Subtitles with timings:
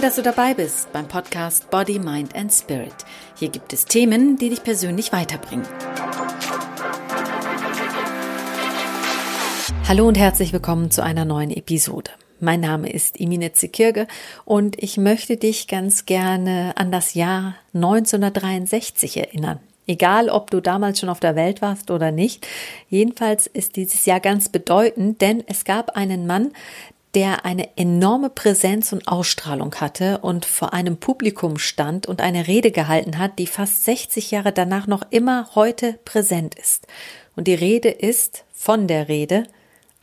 [0.00, 2.94] Toll, dass du dabei bist beim Podcast Body, Mind and Spirit.
[3.36, 5.66] Hier gibt es Themen, die dich persönlich weiterbringen.
[9.86, 12.12] Hallo und herzlich willkommen zu einer neuen Episode.
[12.38, 14.06] Mein Name ist Imine Zekirge
[14.46, 19.60] und ich möchte dich ganz gerne an das Jahr 1963 erinnern.
[19.86, 22.46] Egal, ob du damals schon auf der Welt warst oder nicht.
[22.88, 26.52] Jedenfalls ist dieses Jahr ganz bedeutend, denn es gab einen Mann,
[27.14, 32.70] der eine enorme Präsenz und Ausstrahlung hatte und vor einem Publikum stand und eine Rede
[32.70, 36.86] gehalten hat, die fast 60 Jahre danach noch immer heute präsent ist.
[37.36, 39.44] Und die Rede ist von der Rede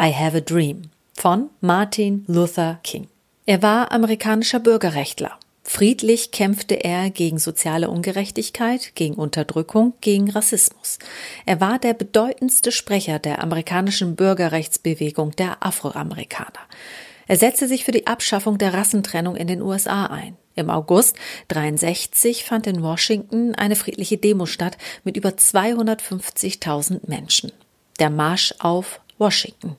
[0.02, 3.08] I Have a Dream von Martin Luther King.
[3.46, 5.40] Er war amerikanischer Bürgerrechtler.
[5.64, 10.98] Friedlich kämpfte er gegen soziale Ungerechtigkeit, gegen Unterdrückung, gegen Rassismus.
[11.46, 16.60] Er war der bedeutendste Sprecher der amerikanischen Bürgerrechtsbewegung der Afroamerikaner.
[17.28, 20.38] Er setzte sich für die Abschaffung der Rassentrennung in den USA ein.
[20.56, 21.16] Im August
[21.50, 27.52] 63 fand in Washington eine friedliche Demo statt mit über 250.000 Menschen.
[28.00, 29.76] Der Marsch auf Washington.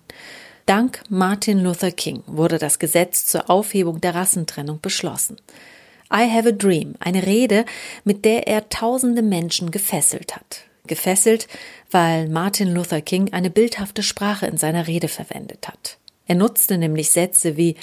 [0.66, 5.36] Dank Martin Luther King wurde das Gesetz zur Aufhebung der Rassentrennung beschlossen.
[6.12, 7.64] I Have a Dream, eine Rede,
[8.05, 10.62] mit der er tausende Menschen gefesselt hat.
[10.86, 11.48] Gefesselt,
[11.90, 15.97] weil Martin Luther King eine bildhafte Sprache in seiner Rede verwendet hat.
[16.28, 17.74] Er nutzte nämlich Sätze wie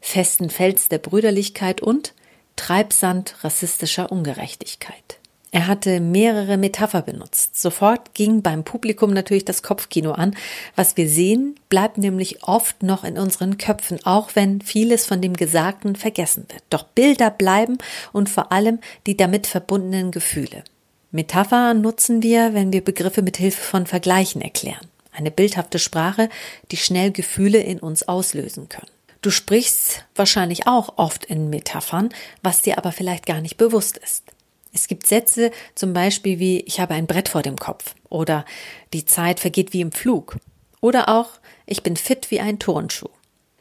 [0.00, 2.12] festen Fels der Brüderlichkeit und
[2.56, 5.18] Treibsand rassistischer Ungerechtigkeit.
[5.54, 7.60] Er hatte mehrere Metapher benutzt.
[7.60, 10.34] Sofort ging beim Publikum natürlich das Kopfkino an.
[10.76, 15.34] Was wir sehen, bleibt nämlich oft noch in unseren Köpfen, auch wenn vieles von dem
[15.34, 16.62] Gesagten vergessen wird.
[16.70, 17.76] Doch Bilder bleiben
[18.12, 20.64] und vor allem die damit verbundenen Gefühle.
[21.10, 24.88] Metapher nutzen wir, wenn wir Begriffe mit Hilfe von Vergleichen erklären.
[25.12, 26.28] Eine bildhafte Sprache,
[26.70, 28.90] die schnell Gefühle in uns auslösen können.
[29.20, 32.08] Du sprichst wahrscheinlich auch oft in Metaphern,
[32.42, 34.24] was dir aber vielleicht gar nicht bewusst ist.
[34.72, 38.44] Es gibt Sätze zum Beispiel wie ich habe ein Brett vor dem Kopf oder
[38.92, 40.38] die Zeit vergeht wie im Flug
[40.80, 41.28] oder auch
[41.66, 43.10] ich bin fit wie ein Turnschuh.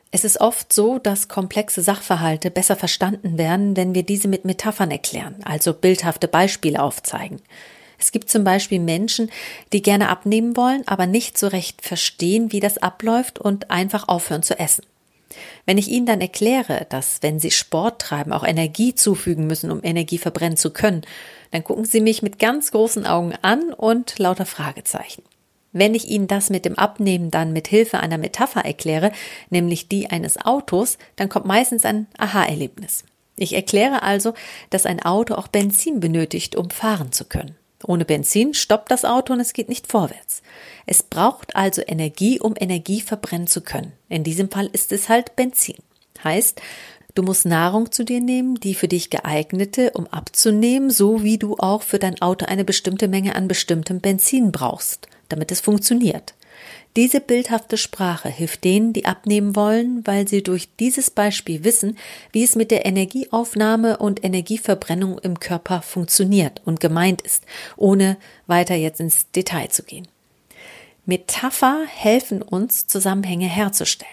[0.09, 4.91] Es ist oft so, dass komplexe Sachverhalte besser verstanden werden, wenn wir diese mit Metaphern
[4.91, 7.41] erklären, also bildhafte Beispiele aufzeigen.
[8.01, 9.29] Es gibt zum Beispiel Menschen,
[9.73, 14.41] die gerne abnehmen wollen, aber nicht so recht verstehen, wie das abläuft und einfach aufhören
[14.41, 14.83] zu essen.
[15.67, 19.83] Wenn ich Ihnen dann erkläre, dass wenn Sie Sport treiben, auch Energie zufügen müssen, um
[19.83, 21.03] Energie verbrennen zu können,
[21.51, 25.21] dann gucken Sie mich mit ganz großen Augen an und lauter Fragezeichen.
[25.71, 29.11] Wenn ich Ihnen das mit dem Abnehmen dann mit Hilfe einer Metapher erkläre,
[29.51, 33.05] nämlich die eines Autos, dann kommt meistens ein Aha-Erlebnis.
[33.37, 34.33] Ich erkläre also,
[34.71, 37.55] dass ein Auto auch Benzin benötigt, um fahren zu können.
[37.85, 40.41] Ohne Benzin stoppt das Auto und es geht nicht vorwärts.
[40.85, 43.93] Es braucht also Energie, um Energie verbrennen zu können.
[44.09, 45.77] In diesem Fall ist es halt Benzin.
[46.23, 46.61] Heißt,
[47.15, 51.57] du musst Nahrung zu dir nehmen, die für dich geeignete, um abzunehmen, so wie du
[51.57, 56.33] auch für dein Auto eine bestimmte Menge an bestimmtem Benzin brauchst, damit es funktioniert.
[56.95, 61.97] Diese bildhafte Sprache hilft denen, die abnehmen wollen, weil sie durch dieses Beispiel wissen,
[62.31, 67.45] wie es mit der Energieaufnahme und Energieverbrennung im Körper funktioniert und gemeint ist,
[67.77, 70.07] ohne weiter jetzt ins Detail zu gehen.
[71.05, 74.11] Metapher helfen uns, Zusammenhänge herzustellen.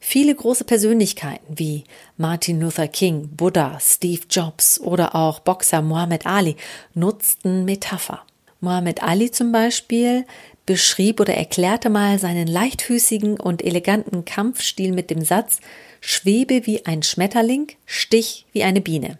[0.00, 1.84] Viele große Persönlichkeiten wie
[2.16, 6.56] Martin Luther King, Buddha, Steve Jobs oder auch Boxer Muhammad Ali
[6.94, 8.22] nutzten Metapher.
[8.60, 10.24] Muhammad Ali zum Beispiel
[10.68, 15.60] beschrieb oder erklärte mal seinen leichtfüßigen und eleganten Kampfstil mit dem Satz
[16.02, 19.18] Schwebe wie ein Schmetterling, Stich wie eine Biene.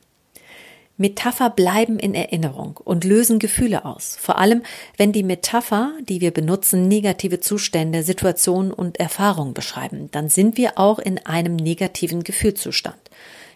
[0.98, 4.62] Metapher bleiben in Erinnerung und lösen Gefühle aus, vor allem
[4.98, 10.76] wenn die Metapher, die wir benutzen, negative Zustände, Situationen und Erfahrungen beschreiben, dann sind wir
[10.76, 12.98] auch in einem negativen Gefühlszustand.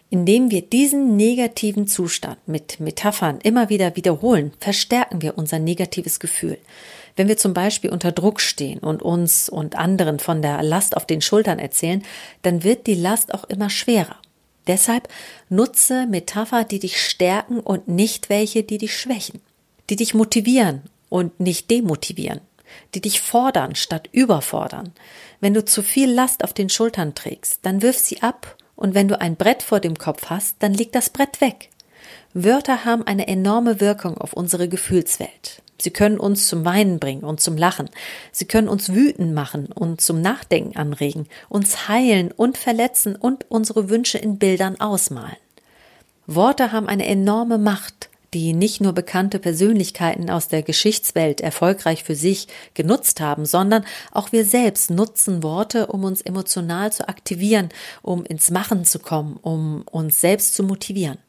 [0.09, 6.57] Indem wir diesen negativen Zustand mit Metaphern immer wieder wiederholen, verstärken wir unser negatives Gefühl.
[7.15, 11.05] Wenn wir zum Beispiel unter Druck stehen und uns und anderen von der Last auf
[11.05, 12.03] den Schultern erzählen,
[12.41, 14.17] dann wird die Last auch immer schwerer.
[14.67, 15.09] Deshalb
[15.49, 19.41] nutze Metapher, die dich stärken und nicht welche, die dich schwächen,
[19.89, 22.41] die dich motivieren und nicht demotivieren,
[22.95, 24.93] die dich fordern statt überfordern.
[25.41, 29.07] Wenn du zu viel Last auf den Schultern trägst, dann wirf sie ab und wenn
[29.07, 31.69] du ein Brett vor dem Kopf hast, dann leg das Brett weg.
[32.33, 35.62] Wörter haben eine enorme Wirkung auf unsere Gefühlswelt.
[35.81, 37.89] Sie können uns zum Weinen bringen und zum Lachen.
[38.31, 43.89] Sie können uns wütend machen und zum Nachdenken anregen, uns heilen und verletzen und unsere
[43.89, 45.37] Wünsche in Bildern ausmalen.
[46.25, 52.15] Worte haben eine enorme Macht, die nicht nur bekannte Persönlichkeiten aus der Geschichtswelt erfolgreich für
[52.15, 57.69] sich genutzt haben, sondern auch wir selbst nutzen Worte, um uns emotional zu aktivieren,
[58.01, 61.19] um ins Machen zu kommen, um uns selbst zu motivieren.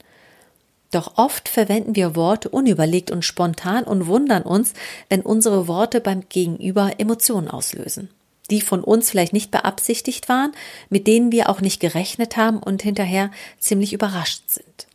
[0.94, 4.74] Doch oft verwenden wir Worte unüberlegt und spontan und wundern uns,
[5.08, 8.10] wenn unsere Worte beim Gegenüber Emotionen auslösen,
[8.48, 10.52] die von uns vielleicht nicht beabsichtigt waren,
[10.90, 14.86] mit denen wir auch nicht gerechnet haben und hinterher ziemlich überrascht sind.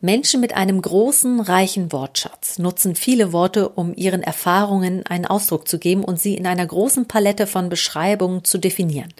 [0.00, 5.78] Menschen mit einem großen, reichen Wortschatz nutzen viele Worte, um ihren Erfahrungen einen Ausdruck zu
[5.78, 9.14] geben und sie in einer großen Palette von Beschreibungen zu definieren.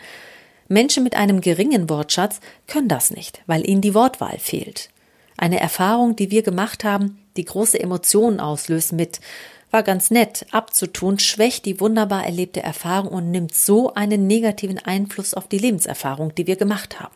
[0.67, 4.91] Menschen mit einem geringen Wortschatz können das nicht, weil ihnen die Wortwahl fehlt.
[5.37, 9.21] Eine Erfahrung, die wir gemacht haben, die große Emotionen auslöst mit
[9.71, 15.35] war ganz nett abzutun, schwächt die wunderbar erlebte Erfahrung und nimmt so einen negativen Einfluss
[15.35, 17.15] auf die Lebenserfahrung, die wir gemacht haben.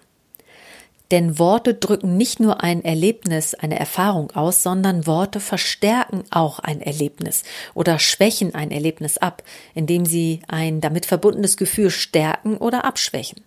[1.12, 6.82] Denn Worte drücken nicht nur ein Erlebnis, eine Erfahrung aus, sondern Worte verstärken auch ein
[6.82, 7.44] Erlebnis
[7.74, 9.42] oder schwächen ein Erlebnis ab,
[9.74, 13.40] indem sie ein damit verbundenes Gefühl stärken oder abschwächen.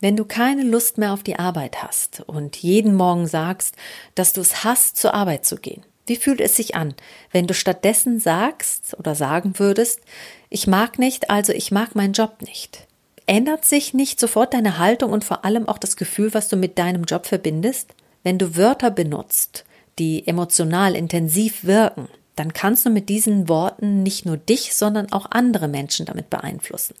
[0.00, 3.76] Wenn du keine Lust mehr auf die Arbeit hast und jeden Morgen sagst,
[4.14, 6.94] dass du es hast, zur Arbeit zu gehen, wie fühlt es sich an,
[7.30, 10.00] wenn du stattdessen sagst oder sagen würdest,
[10.48, 12.88] ich mag nicht, also ich mag meinen Job nicht?
[13.26, 16.78] Ändert sich nicht sofort deine Haltung und vor allem auch das Gefühl, was du mit
[16.78, 17.94] deinem Job verbindest?
[18.24, 19.64] Wenn du Wörter benutzt,
[19.98, 25.30] die emotional intensiv wirken, dann kannst du mit diesen Worten nicht nur dich, sondern auch
[25.30, 26.94] andere Menschen damit beeinflussen.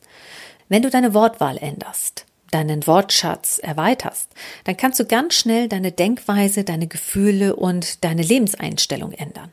[0.68, 4.30] Wenn du deine Wortwahl änderst, deinen Wortschatz erweiterst,
[4.64, 9.50] dann kannst du ganz schnell deine Denkweise, deine Gefühle und deine Lebenseinstellung ändern.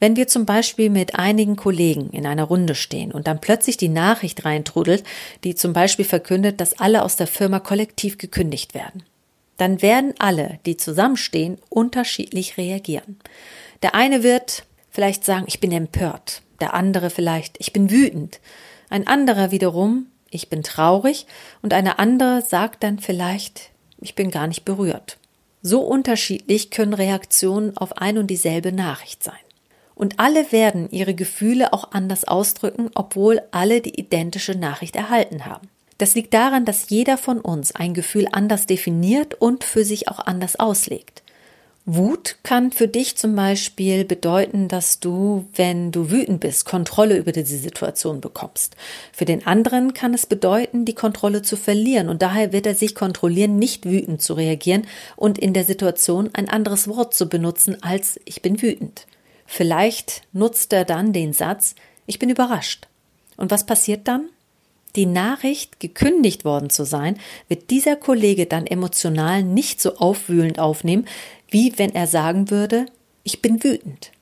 [0.00, 3.88] Wenn wir zum Beispiel mit einigen Kollegen in einer Runde stehen und dann plötzlich die
[3.88, 5.02] Nachricht reintrudelt,
[5.42, 9.02] die zum Beispiel verkündet, dass alle aus der Firma kollektiv gekündigt werden,
[9.56, 13.18] dann werden alle, die zusammenstehen, unterschiedlich reagieren.
[13.82, 18.40] Der eine wird vielleicht sagen, ich bin empört, der andere vielleicht, ich bin wütend,
[18.88, 21.26] ein anderer wiederum, ich bin traurig
[21.62, 23.70] und eine andere sagt dann vielleicht,
[24.00, 25.18] ich bin gar nicht berührt.
[25.62, 29.34] So unterschiedlich können Reaktionen auf ein und dieselbe Nachricht sein.
[29.94, 35.68] Und alle werden ihre Gefühle auch anders ausdrücken, obwohl alle die identische Nachricht erhalten haben.
[35.98, 40.20] Das liegt daran, dass jeder von uns ein Gefühl anders definiert und für sich auch
[40.20, 41.24] anders auslegt.
[41.90, 47.32] Wut kann für dich zum Beispiel bedeuten, dass du, wenn du wütend bist, Kontrolle über
[47.32, 48.76] diese Situation bekommst.
[49.10, 52.94] Für den anderen kann es bedeuten, die Kontrolle zu verlieren und daher wird er sich
[52.94, 54.86] kontrollieren, nicht wütend zu reagieren
[55.16, 59.06] und in der Situation ein anderes Wort zu benutzen als ich bin wütend.
[59.46, 61.74] Vielleicht nutzt er dann den Satz
[62.04, 62.86] ich bin überrascht.
[63.38, 64.28] Und was passiert dann?
[64.96, 67.18] die Nachricht, gekündigt worden zu sein,
[67.48, 71.06] wird dieser Kollege dann emotional nicht so aufwühlend aufnehmen,
[71.48, 72.86] wie wenn er sagen würde,
[73.24, 74.12] ich bin wütend.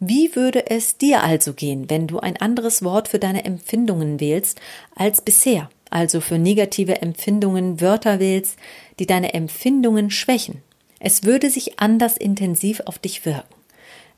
[0.00, 4.60] Wie würde es dir also gehen, wenn du ein anderes Wort für deine Empfindungen wählst
[4.96, 8.56] als bisher, also für negative Empfindungen Wörter wählst,
[8.98, 10.62] die deine Empfindungen schwächen?
[10.98, 13.54] Es würde sich anders intensiv auf dich wirken.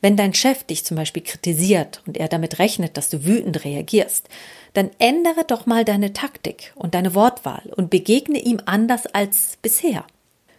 [0.01, 4.27] Wenn dein Chef dich zum Beispiel kritisiert und er damit rechnet, dass du wütend reagierst,
[4.73, 10.05] dann ändere doch mal deine Taktik und deine Wortwahl und begegne ihm anders als bisher.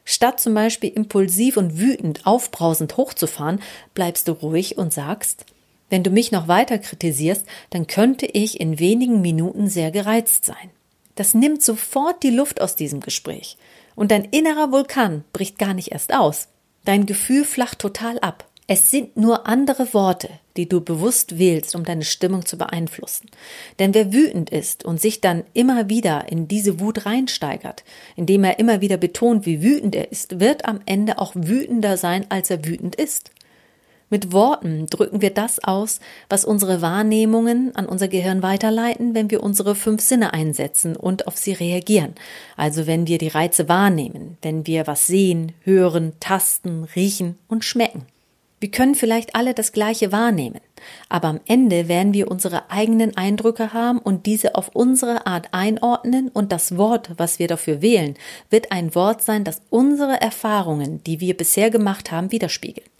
[0.08, 3.60] Statt zum Beispiel impulsiv und wütend aufbrausend hochzufahren,
[3.92, 5.44] bleibst du ruhig und sagst,
[5.90, 10.70] wenn du mich noch weiter kritisierst, dann könnte ich in wenigen Minuten sehr gereizt sein.
[11.16, 13.56] Das nimmt sofort die Luft aus diesem Gespräch.
[13.96, 16.48] Und dein innerer Vulkan bricht gar nicht erst aus.
[16.84, 18.46] Dein Gefühl flacht total ab.
[18.68, 23.30] Es sind nur andere Worte, die du bewusst wählst, um deine Stimmung zu beeinflussen.
[23.78, 27.84] Denn wer wütend ist und sich dann immer wieder in diese Wut reinsteigert,
[28.16, 32.26] indem er immer wieder betont, wie wütend er ist, wird am Ende auch wütender sein,
[32.28, 33.30] als er wütend ist.
[34.10, 39.44] Mit Worten drücken wir das aus, was unsere Wahrnehmungen an unser Gehirn weiterleiten, wenn wir
[39.44, 42.14] unsere fünf Sinne einsetzen und auf sie reagieren.
[42.56, 48.06] Also wenn wir die Reize wahrnehmen, wenn wir was sehen, hören, tasten, riechen und schmecken.
[48.58, 50.60] Wir können vielleicht alle das Gleiche wahrnehmen,
[51.10, 56.28] aber am Ende werden wir unsere eigenen Eindrücke haben und diese auf unsere Art einordnen
[56.28, 58.14] und das Wort, was wir dafür wählen,
[58.48, 62.90] wird ein Wort sein, das unsere Erfahrungen, die wir bisher gemacht haben, widerspiegelt.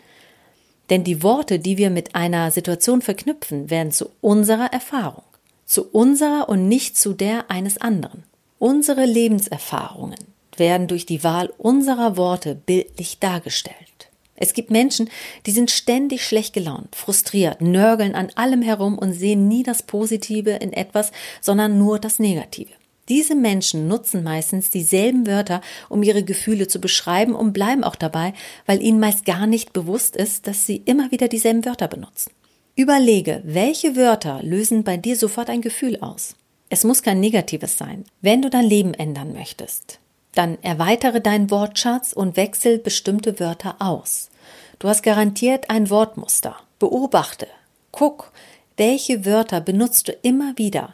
[0.91, 5.25] Denn die Worte, die wir mit einer Situation verknüpfen, werden zu unserer Erfahrung,
[5.65, 8.25] zu unserer und nicht zu der eines anderen.
[8.59, 10.19] Unsere Lebenserfahrungen
[10.57, 13.96] werden durch die Wahl unserer Worte bildlich dargestellt.
[14.37, 15.09] Es gibt Menschen,
[15.47, 20.51] die sind ständig schlecht gelaunt, frustriert, nörgeln an allem herum und sehen nie das Positive
[20.51, 22.71] in etwas, sondern nur das Negative.
[23.09, 28.33] Diese Menschen nutzen meistens dieselben Wörter, um ihre Gefühle zu beschreiben und bleiben auch dabei,
[28.67, 32.33] weil ihnen meist gar nicht bewusst ist, dass sie immer wieder dieselben Wörter benutzen.
[32.75, 36.35] Überlege, welche Wörter lösen bei dir sofort ein Gefühl aus.
[36.69, 38.05] Es muss kein negatives sein.
[38.21, 40.01] Wenn du dein Leben ändern möchtest,
[40.37, 44.31] dann erweitere deinen Wortschatz und wechsel bestimmte Wörter aus.
[44.79, 46.57] Du hast garantiert ein Wortmuster.
[46.79, 47.49] Beobachte,
[47.91, 48.33] guck,
[48.77, 50.91] welche Wörter benutzt du immer wieder.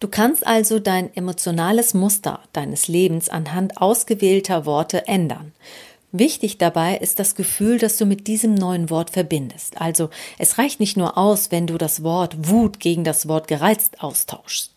[0.00, 5.52] Du kannst also dein emotionales Muster deines Lebens anhand ausgewählter Worte ändern.
[6.12, 9.80] Wichtig dabei ist das Gefühl, das du mit diesem neuen Wort verbindest.
[9.80, 14.00] Also es reicht nicht nur aus, wenn du das Wort Wut gegen das Wort gereizt
[14.00, 14.72] austauschst.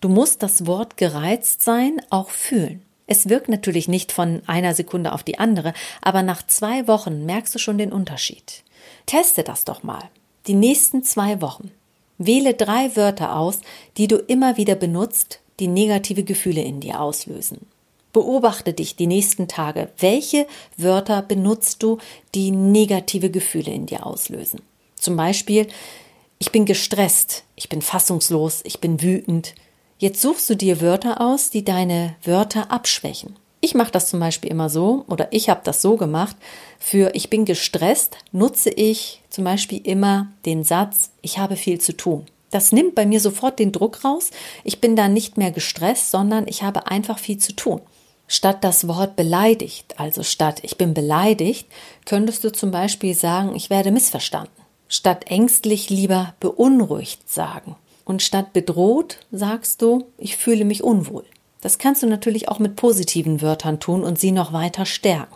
[0.00, 2.82] Du musst das Wort gereizt sein auch fühlen.
[3.06, 7.54] Es wirkt natürlich nicht von einer Sekunde auf die andere, aber nach zwei Wochen merkst
[7.54, 8.62] du schon den Unterschied.
[9.06, 10.08] Teste das doch mal.
[10.46, 11.70] Die nächsten zwei Wochen.
[12.18, 13.60] Wähle drei Wörter aus,
[13.96, 17.66] die du immer wieder benutzt, die negative Gefühle in dir auslösen.
[18.12, 19.90] Beobachte dich die nächsten Tage.
[19.98, 20.46] Welche
[20.76, 21.98] Wörter benutzt du,
[22.34, 24.62] die negative Gefühle in dir auslösen?
[24.94, 25.66] Zum Beispiel,
[26.38, 29.54] ich bin gestresst, ich bin fassungslos, ich bin wütend,
[29.98, 33.36] Jetzt suchst du dir Wörter aus, die deine Wörter abschwächen.
[33.60, 36.36] Ich mache das zum Beispiel immer so, oder ich habe das so gemacht,
[36.78, 41.96] für ich bin gestresst nutze ich zum Beispiel immer den Satz, ich habe viel zu
[41.96, 42.26] tun.
[42.50, 44.30] Das nimmt bei mir sofort den Druck raus.
[44.62, 47.80] Ich bin dann nicht mehr gestresst, sondern ich habe einfach viel zu tun.
[48.26, 51.66] Statt das Wort beleidigt, also statt ich bin beleidigt,
[52.04, 54.52] könntest du zum Beispiel sagen, ich werde missverstanden.
[54.88, 57.76] Statt ängstlich lieber beunruhigt sagen.
[58.04, 61.24] Und statt bedroht sagst du, ich fühle mich unwohl.
[61.60, 65.34] Das kannst du natürlich auch mit positiven Wörtern tun und sie noch weiter stärken.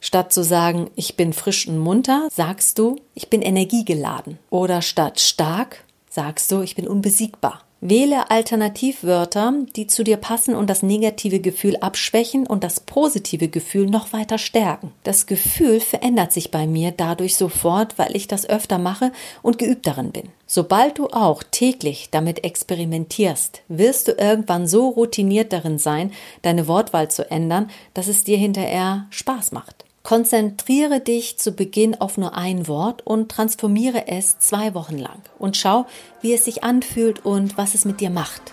[0.00, 4.38] Statt zu sagen, ich bin frisch und munter, sagst du, ich bin energiegeladen.
[4.50, 7.63] Oder statt stark, sagst du, ich bin unbesiegbar.
[7.80, 13.86] Wähle Alternativwörter, die zu dir passen und das negative Gefühl abschwächen und das positive Gefühl
[13.86, 14.92] noch weiter stärken.
[15.02, 19.12] Das Gefühl verändert sich bei mir dadurch sofort, weil ich das öfter mache
[19.42, 20.30] und geübt darin bin.
[20.46, 27.10] Sobald du auch täglich damit experimentierst, wirst du irgendwann so routiniert darin sein, deine Wortwahl
[27.10, 29.84] zu ändern, dass es dir hinterher Spaß macht.
[30.04, 35.56] Konzentriere dich zu Beginn auf nur ein Wort und transformiere es zwei Wochen lang und
[35.56, 35.86] schau,
[36.20, 38.52] wie es sich anfühlt und was es mit dir macht.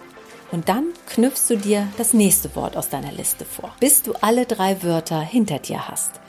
[0.54, 4.46] Und dann knüpfst du dir das nächste Wort aus deiner Liste vor, bis du alle
[4.46, 6.22] drei Wörter hinter dir hast.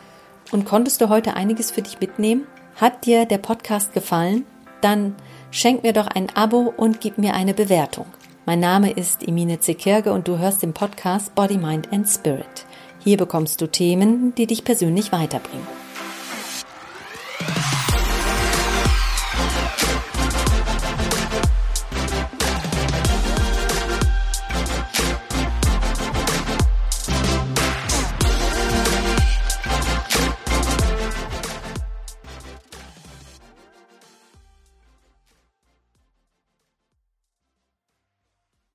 [0.50, 2.44] Und konntest du heute einiges für dich mitnehmen?
[2.74, 4.44] Hat dir der Podcast gefallen?
[4.80, 5.14] Dann
[5.52, 8.06] schenk mir doch ein Abo und gib mir eine Bewertung.
[8.44, 12.66] Mein Name ist Emine Zekirge und du hörst den Podcast Body, Mind and Spirit.
[13.04, 15.81] Hier bekommst du Themen, die dich persönlich weiterbringen.